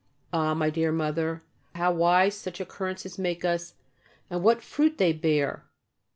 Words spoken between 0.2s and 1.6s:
"Ah, my dear mother,